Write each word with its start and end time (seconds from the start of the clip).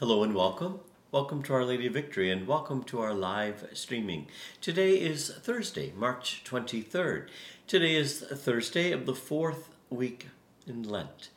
Hello 0.00 0.22
and 0.22 0.32
welcome. 0.32 0.78
Welcome 1.10 1.42
to 1.42 1.54
Our 1.54 1.64
Lady 1.64 1.88
Victory 1.88 2.30
and 2.30 2.46
welcome 2.46 2.84
to 2.84 3.00
our 3.00 3.12
live 3.12 3.68
streaming. 3.72 4.28
Today 4.60 4.92
is 4.92 5.28
Thursday, 5.28 5.92
March 5.96 6.44
23rd. 6.44 7.26
Today 7.66 7.96
is 7.96 8.20
Thursday 8.20 8.92
of 8.92 9.06
the 9.06 9.14
fourth 9.16 9.70
week 9.90 10.28
in 10.68 10.84
Lent. 10.84 11.30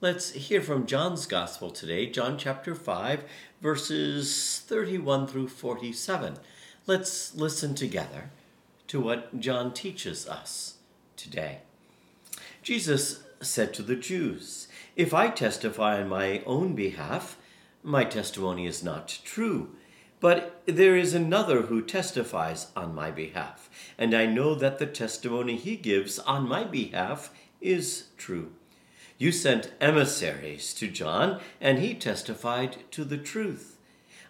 Let's 0.00 0.30
hear 0.30 0.62
from 0.62 0.86
John's 0.86 1.26
Gospel 1.26 1.70
today, 1.70 2.06
John 2.06 2.38
chapter 2.38 2.74
5, 2.74 3.24
verses 3.60 4.62
31 4.66 5.26
through 5.26 5.48
47. 5.48 6.38
Let's 6.86 7.34
listen 7.34 7.74
together 7.74 8.30
to 8.86 8.98
what 8.98 9.38
John 9.38 9.74
teaches 9.74 10.26
us 10.26 10.76
today. 11.18 11.58
Jesus 12.62 13.24
said 13.42 13.74
to 13.74 13.82
the 13.82 13.96
Jews, 13.96 14.68
If 14.96 15.12
I 15.12 15.28
testify 15.28 16.00
on 16.00 16.08
my 16.08 16.42
own 16.46 16.74
behalf, 16.74 17.36
my 17.82 18.04
testimony 18.04 18.66
is 18.66 18.82
not 18.82 19.18
true. 19.24 19.70
But 20.20 20.62
there 20.66 20.96
is 20.96 21.14
another 21.14 21.62
who 21.62 21.80
testifies 21.80 22.66
on 22.76 22.94
my 22.94 23.10
behalf, 23.10 23.70
and 23.96 24.14
I 24.14 24.26
know 24.26 24.54
that 24.54 24.78
the 24.78 24.86
testimony 24.86 25.56
he 25.56 25.76
gives 25.76 26.18
on 26.18 26.46
my 26.46 26.64
behalf 26.64 27.32
is 27.60 28.08
true. 28.18 28.52
You 29.16 29.32
sent 29.32 29.72
emissaries 29.80 30.74
to 30.74 30.88
John, 30.88 31.40
and 31.60 31.78
he 31.78 31.94
testified 31.94 32.78
to 32.90 33.04
the 33.04 33.18
truth. 33.18 33.78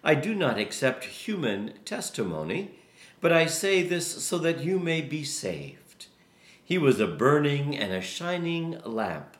I 0.02 0.14
do 0.14 0.34
not 0.34 0.58
accept 0.58 1.04
human 1.04 1.74
testimony, 1.84 2.78
but 3.20 3.32
I 3.32 3.46
say 3.46 3.82
this 3.82 4.22
so 4.24 4.38
that 4.38 4.60
you 4.60 4.78
may 4.78 5.00
be 5.00 5.24
saved. 5.24 6.06
He 6.62 6.78
was 6.78 7.00
a 7.00 7.06
burning 7.06 7.76
and 7.76 7.92
a 7.92 8.00
shining 8.00 8.80
lamp 8.84 9.36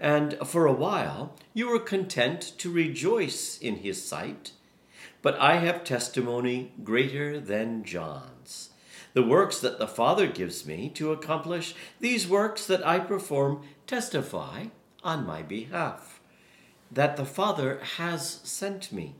and 0.00 0.36
for 0.46 0.66
a 0.66 0.72
while 0.72 1.36
you 1.52 1.68
were 1.68 1.78
content 1.78 2.40
to 2.58 2.72
rejoice 2.72 3.58
in 3.58 3.76
his 3.76 4.04
sight. 4.04 4.52
But 5.22 5.38
I 5.38 5.56
have 5.56 5.84
testimony 5.84 6.72
greater 6.82 7.38
than 7.38 7.84
John's. 7.84 8.70
The 9.12 9.22
works 9.22 9.60
that 9.60 9.78
the 9.78 9.88
Father 9.88 10.26
gives 10.26 10.64
me 10.64 10.88
to 10.90 11.12
accomplish, 11.12 11.74
these 12.00 12.26
works 12.26 12.64
that 12.66 12.86
I 12.86 13.00
perform 13.00 13.62
testify 13.86 14.66
on 15.04 15.26
my 15.26 15.42
behalf, 15.42 16.20
that 16.90 17.16
the 17.16 17.26
Father 17.26 17.80
has 17.96 18.40
sent 18.44 18.92
me. 18.92 19.16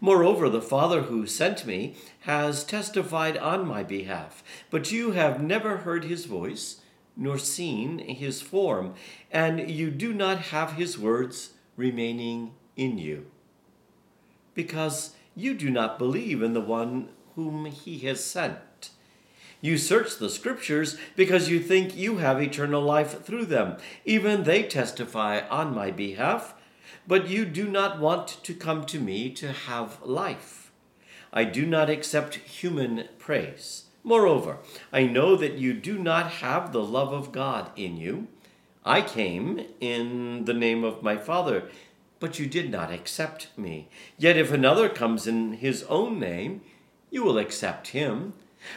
Moreover, 0.00 0.48
the 0.48 0.62
Father 0.62 1.02
who 1.02 1.26
sent 1.26 1.66
me 1.66 1.94
has 2.20 2.64
testified 2.64 3.36
on 3.36 3.66
my 3.66 3.82
behalf, 3.82 4.42
but 4.70 4.90
you 4.90 5.12
have 5.12 5.42
never 5.42 5.78
heard 5.78 6.04
his 6.04 6.24
voice 6.24 6.79
nor 7.16 7.38
seen 7.38 7.98
his 7.98 8.40
form, 8.40 8.94
and 9.30 9.70
you 9.70 9.90
do 9.90 10.12
not 10.12 10.38
have 10.38 10.72
his 10.72 10.98
words 10.98 11.50
remaining 11.76 12.52
in 12.76 12.98
you. 12.98 13.26
Because 14.54 15.14
you 15.34 15.54
do 15.54 15.70
not 15.70 15.98
believe 15.98 16.42
in 16.42 16.54
the 16.54 16.60
one 16.60 17.08
whom 17.34 17.66
he 17.66 17.98
has 18.00 18.22
sent. 18.24 18.90
You 19.60 19.76
search 19.76 20.16
the 20.16 20.30
scriptures 20.30 20.96
because 21.16 21.50
you 21.50 21.60
think 21.60 21.94
you 21.94 22.16
have 22.18 22.40
eternal 22.40 22.82
life 22.82 23.22
through 23.24 23.46
them. 23.46 23.76
Even 24.04 24.44
they 24.44 24.62
testify 24.62 25.46
on 25.48 25.74
my 25.74 25.90
behalf, 25.90 26.54
but 27.06 27.28
you 27.28 27.44
do 27.44 27.68
not 27.68 28.00
want 28.00 28.28
to 28.42 28.54
come 28.54 28.84
to 28.86 28.98
me 28.98 29.30
to 29.30 29.52
have 29.52 30.00
life. 30.02 30.72
I 31.32 31.44
do 31.44 31.66
not 31.66 31.90
accept 31.90 32.36
human 32.36 33.08
praise. 33.18 33.84
Moreover, 34.02 34.58
I 34.92 35.04
know 35.04 35.36
that 35.36 35.58
you 35.58 35.74
do 35.74 35.98
not 35.98 36.30
have 36.32 36.72
the 36.72 36.82
love 36.82 37.12
of 37.12 37.32
God 37.32 37.70
in 37.76 37.96
you. 37.96 38.28
I 38.84 39.02
came 39.02 39.66
in 39.80 40.46
the 40.46 40.54
name 40.54 40.84
of 40.84 41.02
my 41.02 41.16
Father, 41.16 41.68
but 42.18 42.38
you 42.38 42.46
did 42.46 42.70
not 42.70 42.92
accept 42.92 43.48
me. 43.56 43.88
Yet 44.18 44.36
if 44.36 44.52
another 44.52 44.88
comes 44.88 45.26
in 45.26 45.54
his 45.54 45.82
own 45.84 46.18
name, 46.18 46.62
you 47.10 47.22
will 47.22 47.38
accept 47.38 47.88
him. 47.88 48.32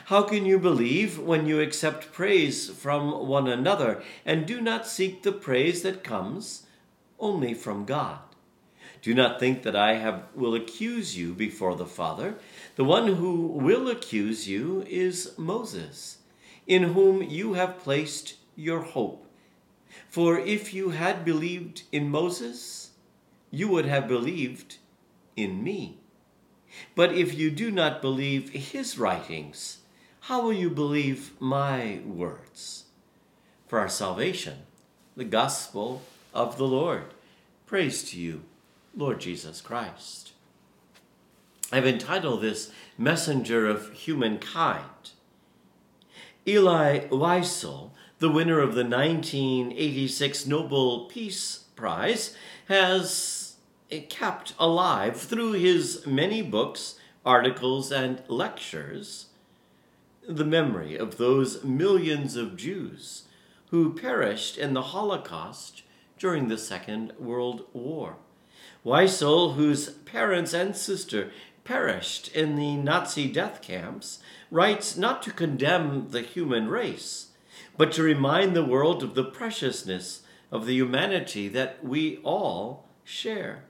How 0.06 0.24
can 0.24 0.46
you 0.46 0.60
believe 0.60 1.20
when 1.20 1.46
you 1.46 1.60
accept 1.60 2.12
praise 2.12 2.70
from 2.70 3.28
one 3.28 3.48
another 3.48 4.02
and 4.26 4.46
do 4.46 4.62
not 4.62 4.88
seek 4.88 5.24
the 5.24 5.32
praise 5.32 5.84
that 5.84 6.04
comes 6.04 6.66
only 7.20 7.54
from 7.54 7.86
God? 7.86 8.20
Do 9.02 9.14
not 9.14 9.40
think 9.40 9.64
that 9.64 9.76
I 9.76 9.96
have, 9.96 10.24
will 10.34 10.56
accuse 10.56 11.18
you 11.18 11.34
before 11.34 11.76
the 11.76 11.86
Father. 11.86 12.36
The 12.76 12.84
one 12.84 13.16
who 13.16 13.48
will 13.48 13.88
accuse 13.88 14.48
you 14.48 14.84
is 14.88 15.34
Moses, 15.38 16.18
in 16.66 16.84
whom 16.94 17.22
you 17.22 17.54
have 17.54 17.80
placed 17.80 18.36
your 18.56 18.82
hope. 18.82 19.28
For 20.10 20.40
if 20.40 20.74
you 20.74 20.90
had 20.90 21.24
believed 21.24 21.84
in 21.92 22.10
Moses, 22.10 22.92
you 23.52 23.68
would 23.68 23.86
have 23.86 24.08
believed 24.08 24.78
in 25.36 25.64
me. 25.64 26.00
But 26.96 27.14
if 27.14 27.36
you 27.36 27.52
do 27.52 27.70
not 27.70 28.02
believe 28.02 28.50
his 28.50 28.98
writings, 28.98 29.80
how 30.22 30.42
will 30.42 30.54
you 30.54 30.70
believe 30.70 31.40
my 31.40 32.02
words? 32.06 32.86
For 33.68 33.78
our 33.80 33.90
salvation, 33.90 34.60
the 35.16 35.26
gospel 35.26 36.02
of 36.34 36.58
the 36.58 36.68
Lord. 36.68 37.14
Praise 37.68 38.04
to 38.10 38.20
you, 38.20 38.44
Lord 38.96 39.20
Jesus 39.20 39.62
Christ. 39.62 40.33
I've 41.74 41.88
entitled 41.88 42.42
this 42.42 42.72
Messenger 43.00 43.68
of 43.68 43.92
Humankind. 43.94 45.10
Elie 46.46 47.08
Wiesel, 47.10 47.90
the 48.20 48.30
winner 48.30 48.60
of 48.60 48.76
the 48.76 48.84
1986 48.84 50.46
Nobel 50.46 51.06
Peace 51.06 51.64
Prize, 51.76 52.38
has 52.68 53.56
kept 54.10 54.54
alive 54.60 55.20
through 55.20 55.54
his 55.54 56.06
many 56.06 56.44
books, 56.44 57.00
articles, 57.26 57.92
and 57.92 58.22
lectures 58.28 59.30
the 60.30 60.46
memory 60.46 60.96
of 60.96 61.18
those 61.18 61.64
millions 61.64 62.36
of 62.36 62.56
Jews 62.56 63.24
who 63.72 63.96
perished 63.96 64.60
in 64.60 64.76
the 64.76 64.84
Holocaust 64.94 65.82
during 66.20 66.50
the 66.50 66.58
Second 66.60 67.14
World 67.18 67.66
War. 67.74 68.18
Wiesel, 68.86 69.56
whose 69.56 69.90
parents 69.90 70.54
and 70.54 70.76
sister 70.76 71.32
perished 71.64 72.28
in 72.36 72.56
the 72.56 72.76
Nazi 72.76 73.32
death 73.32 73.62
camps, 73.62 74.20
writes 74.52 74.98
not 74.98 75.24
to 75.24 75.32
condemn 75.32 76.10
the 76.12 76.22
human 76.22 76.68
race, 76.68 77.28
but 77.78 77.92
to 77.94 78.04
remind 78.04 78.56
the 78.56 78.66
world 78.66 79.04
of 79.04 79.16
the 79.16 79.24
preciousness 79.24 80.22
of 80.52 80.66
the 80.66 80.76
humanity 80.76 81.48
that 81.48 81.84
we 81.84 82.18
all 82.18 82.88
share. 83.04 83.64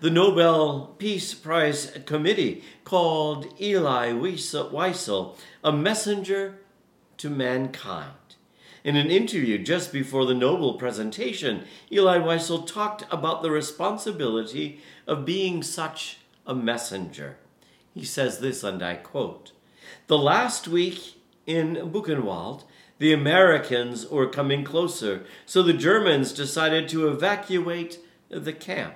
The 0.00 0.10
Nobel 0.10 0.94
Peace 0.98 1.34
Prize 1.34 1.98
Committee 2.06 2.62
called 2.84 3.46
Elie 3.60 4.12
Wiesel 4.12 5.36
a 5.62 5.72
messenger 5.72 6.58
to 7.18 7.30
mankind. 7.30 8.12
In 8.84 8.96
an 8.96 9.10
interview 9.10 9.58
just 9.58 9.92
before 9.92 10.24
the 10.26 10.34
Nobel 10.34 10.74
presentation, 10.74 11.64
Elie 11.90 12.20
Wiesel 12.20 12.66
talked 12.66 13.04
about 13.12 13.42
the 13.42 13.50
responsibility 13.50 14.80
of 15.06 15.24
being 15.24 15.62
such 15.62 16.18
a 16.46 16.54
messenger. 16.54 17.36
He 17.92 18.04
says 18.04 18.38
this, 18.40 18.62
and 18.62 18.82
I 18.82 18.96
quote 18.96 19.52
The 20.06 20.18
last 20.18 20.68
week 20.68 21.20
in 21.46 21.76
Buchenwald, 21.92 22.64
the 22.98 23.12
Americans 23.12 24.08
were 24.08 24.28
coming 24.28 24.64
closer, 24.64 25.24
so 25.44 25.62
the 25.62 25.72
Germans 25.72 26.32
decided 26.32 26.88
to 26.88 27.08
evacuate 27.08 27.98
the 28.28 28.52
camp. 28.52 28.94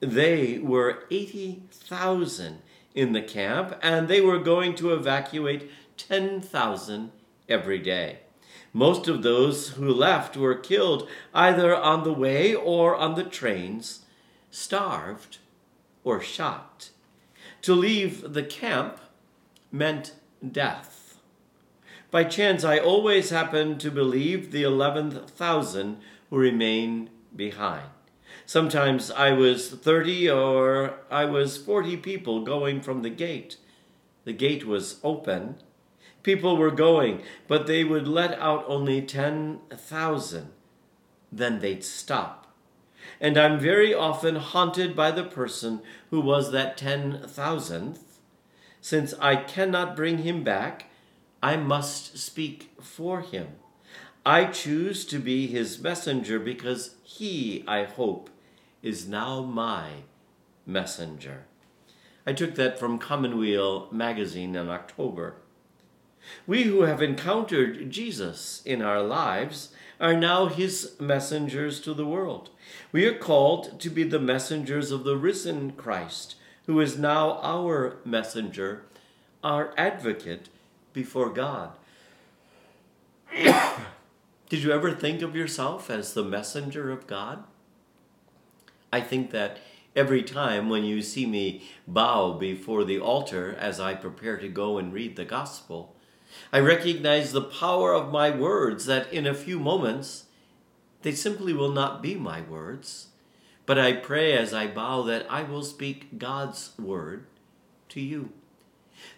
They 0.00 0.58
were 0.58 1.04
80,000 1.10 2.62
in 2.94 3.12
the 3.12 3.22
camp, 3.22 3.78
and 3.82 4.06
they 4.06 4.20
were 4.20 4.38
going 4.38 4.74
to 4.76 4.92
evacuate 4.92 5.70
10,000 5.96 7.10
every 7.48 7.78
day. 7.78 8.18
Most 8.72 9.08
of 9.08 9.22
those 9.22 9.70
who 9.70 9.88
left 9.88 10.36
were 10.36 10.54
killed 10.54 11.08
either 11.32 11.74
on 11.74 12.02
the 12.02 12.12
way 12.12 12.54
or 12.54 12.96
on 12.96 13.14
the 13.14 13.24
trains, 13.24 14.00
starved 14.50 15.38
or 16.04 16.20
shot. 16.20 16.90
To 17.62 17.74
leave 17.74 18.34
the 18.34 18.42
camp 18.42 19.00
meant 19.72 20.12
death. 20.46 21.18
By 22.10 22.24
chance, 22.24 22.62
I 22.62 22.78
always 22.78 23.30
happened 23.30 23.80
to 23.80 23.90
believe 23.90 24.52
the 24.52 24.62
11,000 24.62 25.96
who 26.30 26.36
remained 26.36 27.10
behind. 27.34 27.88
Sometimes 28.46 29.10
I 29.10 29.32
was 29.32 29.70
30 29.70 30.30
or 30.30 30.94
I 31.10 31.24
was 31.24 31.56
40 31.56 31.96
people 31.96 32.44
going 32.44 32.82
from 32.82 33.02
the 33.02 33.10
gate. 33.10 33.56
The 34.24 34.32
gate 34.32 34.66
was 34.66 35.00
open. 35.02 35.56
People 36.22 36.56
were 36.56 36.70
going, 36.70 37.22
but 37.48 37.66
they 37.66 37.82
would 37.82 38.06
let 38.06 38.38
out 38.38 38.64
only 38.68 39.02
10,000. 39.02 40.48
Then 41.32 41.58
they'd 41.60 41.84
stop 41.84 42.53
and 43.20 43.36
I'm 43.36 43.58
very 43.58 43.94
often 43.94 44.36
haunted 44.36 44.94
by 44.94 45.10
the 45.10 45.24
person 45.24 45.82
who 46.10 46.20
was 46.20 46.52
that 46.52 46.76
ten 46.76 47.22
thousandth. 47.26 48.20
Since 48.80 49.14
I 49.20 49.36
cannot 49.36 49.96
bring 49.96 50.18
him 50.18 50.44
back, 50.44 50.86
I 51.42 51.56
must 51.56 52.18
speak 52.18 52.72
for 52.80 53.20
him. 53.20 53.48
I 54.26 54.46
choose 54.46 55.04
to 55.06 55.18
be 55.18 55.46
his 55.46 55.80
messenger 55.80 56.38
because 56.38 56.96
he, 57.02 57.64
I 57.66 57.84
hope, 57.84 58.30
is 58.82 59.06
now 59.06 59.42
my 59.42 60.04
messenger. 60.66 61.44
I 62.26 62.32
took 62.32 62.54
that 62.54 62.78
from 62.78 62.98
Commonweal 62.98 63.88
magazine 63.92 64.56
in 64.56 64.70
October. 64.70 65.36
We 66.46 66.64
who 66.64 66.82
have 66.82 67.02
encountered 67.02 67.90
Jesus 67.90 68.62
in 68.64 68.82
our 68.82 69.02
lives 69.02 69.70
are 70.00 70.16
now 70.16 70.46
his 70.46 70.96
messengers 71.00 71.80
to 71.80 71.94
the 71.94 72.06
world. 72.06 72.50
We 72.92 73.06
are 73.06 73.16
called 73.16 73.80
to 73.80 73.90
be 73.90 74.02
the 74.04 74.18
messengers 74.18 74.90
of 74.90 75.04
the 75.04 75.16
risen 75.16 75.72
Christ, 75.72 76.36
who 76.66 76.80
is 76.80 76.98
now 76.98 77.38
our 77.42 77.96
messenger, 78.04 78.84
our 79.42 79.72
advocate 79.76 80.48
before 80.92 81.30
God. 81.30 81.72
Did 83.34 84.62
you 84.62 84.72
ever 84.72 84.92
think 84.92 85.22
of 85.22 85.34
yourself 85.34 85.90
as 85.90 86.14
the 86.14 86.22
messenger 86.22 86.90
of 86.90 87.06
God? 87.06 87.44
I 88.92 89.00
think 89.00 89.30
that 89.30 89.58
every 89.96 90.22
time 90.22 90.68
when 90.68 90.84
you 90.84 91.02
see 91.02 91.26
me 91.26 91.68
bow 91.86 92.32
before 92.32 92.84
the 92.84 93.00
altar 93.00 93.56
as 93.58 93.80
I 93.80 93.94
prepare 93.94 94.36
to 94.36 94.48
go 94.48 94.78
and 94.78 94.92
read 94.92 95.16
the 95.16 95.24
gospel, 95.24 95.96
I 96.52 96.60
recognize 96.60 97.32
the 97.32 97.42
power 97.42 97.92
of 97.92 98.12
my 98.12 98.30
words 98.30 98.86
that 98.86 99.12
in 99.12 99.26
a 99.26 99.34
few 99.34 99.58
moments 99.58 100.24
they 101.02 101.12
simply 101.12 101.52
will 101.52 101.72
not 101.72 102.02
be 102.02 102.14
my 102.14 102.40
words, 102.40 103.08
but 103.66 103.78
I 103.78 103.92
pray 103.92 104.32
as 104.32 104.54
I 104.54 104.66
bow 104.66 105.02
that 105.02 105.26
I 105.30 105.42
will 105.42 105.62
speak 105.62 106.18
God's 106.18 106.72
word 106.78 107.26
to 107.90 108.00
you, 108.00 108.30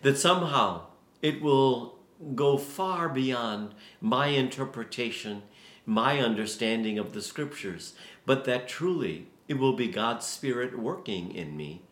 that 0.02 0.18
somehow 0.18 0.86
it 1.22 1.40
will 1.40 1.98
go 2.34 2.56
far 2.56 3.08
beyond 3.08 3.74
my 4.00 4.28
interpretation, 4.28 5.42
my 5.84 6.18
understanding 6.18 6.98
of 6.98 7.12
the 7.12 7.22
scriptures, 7.22 7.94
but 8.24 8.44
that 8.44 8.68
truly 8.68 9.28
it 9.48 9.54
will 9.54 9.74
be 9.74 9.88
God's 9.88 10.26
Spirit 10.26 10.78
working 10.78 11.34
in 11.34 11.56
me, 11.56 11.82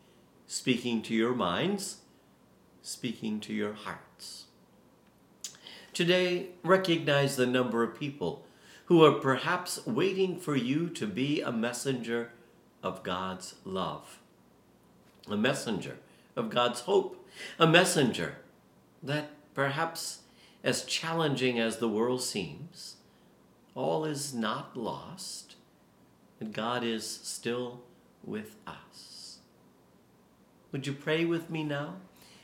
speaking 0.46 1.02
to 1.02 1.14
your 1.14 1.34
minds, 1.34 1.98
speaking 2.82 3.40
to 3.40 3.52
your 3.52 3.74
hearts. 3.74 4.03
Today, 5.94 6.48
recognize 6.64 7.36
the 7.36 7.46
number 7.46 7.84
of 7.84 7.96
people 7.96 8.44
who 8.86 9.04
are 9.04 9.12
perhaps 9.12 9.86
waiting 9.86 10.40
for 10.40 10.56
you 10.56 10.88
to 10.88 11.06
be 11.06 11.40
a 11.40 11.52
messenger 11.52 12.32
of 12.82 13.04
God's 13.04 13.54
love, 13.64 14.18
a 15.28 15.36
messenger 15.36 15.98
of 16.34 16.50
God's 16.50 16.80
hope, 16.80 17.24
a 17.60 17.68
messenger 17.68 18.38
that 19.04 19.30
perhaps, 19.54 20.22
as 20.64 20.84
challenging 20.84 21.60
as 21.60 21.76
the 21.76 21.88
world 21.88 22.22
seems, 22.22 22.96
all 23.76 24.04
is 24.04 24.34
not 24.34 24.76
lost, 24.76 25.54
and 26.40 26.52
God 26.52 26.82
is 26.82 27.06
still 27.06 27.82
with 28.24 28.56
us. 28.66 29.38
Would 30.72 30.88
you 30.88 30.92
pray 30.92 31.24
with 31.24 31.50
me 31.50 31.62
now? 31.62 31.98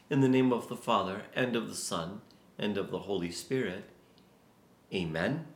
In 0.08 0.20
the 0.20 0.28
name 0.28 0.52
of 0.52 0.68
the 0.68 0.76
Father, 0.76 1.22
and 1.34 1.56
of 1.56 1.68
the 1.68 1.74
Son, 1.74 2.20
and 2.60 2.76
of 2.76 2.92
the 2.92 3.00
Holy 3.00 3.32
Spirit. 3.32 3.84
Amen. 4.94 5.46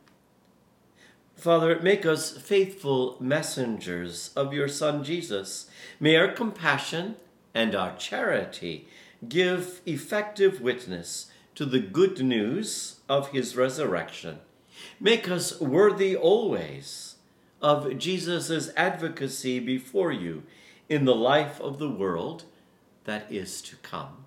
Father, 1.35 1.79
make 1.79 2.05
us 2.05 2.37
faithful 2.37 3.17
messengers 3.19 4.31
of 4.35 4.53
your 4.53 4.67
Son 4.67 5.03
Jesus. 5.03 5.69
May 5.99 6.15
our 6.15 6.31
compassion 6.31 7.15
and 7.53 7.75
our 7.75 7.95
charity 7.95 8.87
give 9.27 9.81
effective 9.85 10.59
witness 10.61 11.27
to 11.55 11.65
the 11.65 11.79
good 11.79 12.23
news 12.23 12.99
of 13.07 13.29
his 13.29 13.55
resurrection. 13.55 14.39
Make 14.99 15.29
us 15.29 15.59
worthy 15.59 16.15
always 16.15 17.15
of 17.61 17.97
Jesus' 17.97 18.69
advocacy 18.75 19.59
before 19.59 20.11
you 20.11 20.43
in 20.89 21.05
the 21.05 21.15
life 21.15 21.59
of 21.59 21.79
the 21.79 21.89
world 21.89 22.43
that 23.05 23.31
is 23.31 23.61
to 23.63 23.75
come. 23.77 24.25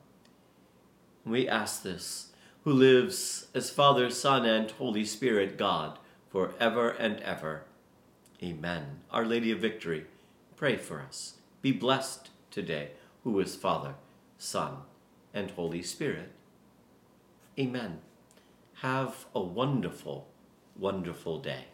We 1.25 1.49
ask 1.49 1.83
this, 1.83 2.29
who 2.65 2.73
lives 2.73 3.47
as 3.55 3.71
Father, 3.71 4.11
Son, 4.11 4.45
and 4.45 4.71
Holy 4.73 5.05
Spirit, 5.05 5.57
God, 5.57 5.99
for 6.29 6.53
ever 6.61 6.91
and 6.91 7.21
ever. 7.21 7.65
Amen. 8.43 9.01
Our 9.11 9.25
Lady 9.25 9.51
of 9.51 9.61
Victory, 9.61 10.07
pray 10.57 10.77
for 10.77 11.01
us. 11.01 11.35
Be 11.63 11.73
blessed 11.73 12.31
today, 12.51 12.93
who 13.25 13.39
is 13.41 13.57
Father, 13.57 13.95
Son, 14.37 14.79
and 15.33 15.51
Holy 15.53 15.83
Spirit. 15.83 16.33
Amen. 17.59 17.99
Have 18.83 19.27
a 19.35 19.41
wonderful, 19.41 20.29
wonderful 20.77 21.41
day. 21.41 21.65